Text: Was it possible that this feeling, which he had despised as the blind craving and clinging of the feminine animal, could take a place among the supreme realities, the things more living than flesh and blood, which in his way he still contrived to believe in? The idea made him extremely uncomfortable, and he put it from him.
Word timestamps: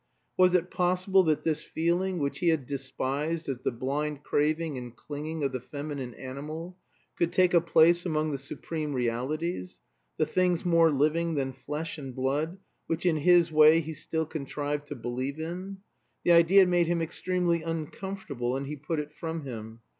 Was 0.35 0.55
it 0.55 0.71
possible 0.71 1.21
that 1.25 1.43
this 1.43 1.61
feeling, 1.61 2.17
which 2.17 2.39
he 2.39 2.47
had 2.47 2.65
despised 2.65 3.47
as 3.47 3.59
the 3.59 3.69
blind 3.69 4.23
craving 4.23 4.75
and 4.75 4.95
clinging 4.95 5.43
of 5.43 5.51
the 5.51 5.59
feminine 5.59 6.15
animal, 6.15 6.75
could 7.15 7.31
take 7.31 7.53
a 7.53 7.61
place 7.61 8.03
among 8.03 8.31
the 8.31 8.39
supreme 8.39 8.93
realities, 8.95 9.79
the 10.17 10.25
things 10.25 10.65
more 10.65 10.89
living 10.89 11.35
than 11.35 11.53
flesh 11.53 11.99
and 11.99 12.15
blood, 12.15 12.57
which 12.87 13.05
in 13.05 13.17
his 13.17 13.51
way 13.51 13.79
he 13.79 13.93
still 13.93 14.25
contrived 14.25 14.87
to 14.87 14.95
believe 14.95 15.39
in? 15.39 15.77
The 16.23 16.31
idea 16.31 16.65
made 16.65 16.87
him 16.87 16.99
extremely 17.03 17.61
uncomfortable, 17.61 18.57
and 18.57 18.65
he 18.65 18.77
put 18.77 18.97
it 18.99 19.13
from 19.13 19.45
him. 19.45 19.81